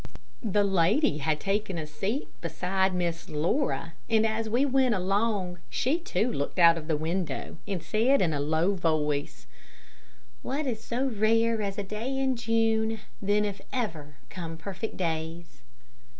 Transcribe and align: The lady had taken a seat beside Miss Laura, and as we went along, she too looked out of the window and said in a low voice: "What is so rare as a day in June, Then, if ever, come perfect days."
The 0.41 0.63
lady 0.63 1.19
had 1.19 1.39
taken 1.39 1.77
a 1.77 1.85
seat 1.85 2.27
beside 2.41 2.95
Miss 2.95 3.29
Laura, 3.29 3.93
and 4.09 4.25
as 4.25 4.49
we 4.49 4.65
went 4.65 4.95
along, 4.95 5.59
she 5.69 5.99
too 5.99 6.33
looked 6.33 6.57
out 6.57 6.75
of 6.75 6.87
the 6.87 6.97
window 6.97 7.57
and 7.67 7.83
said 7.83 8.19
in 8.19 8.33
a 8.33 8.39
low 8.39 8.73
voice: 8.73 9.45
"What 10.41 10.65
is 10.65 10.83
so 10.83 11.05
rare 11.05 11.61
as 11.61 11.77
a 11.77 11.83
day 11.83 12.17
in 12.17 12.35
June, 12.35 12.99
Then, 13.21 13.45
if 13.45 13.61
ever, 13.71 14.15
come 14.31 14.57
perfect 14.57 14.97
days." 14.97 15.61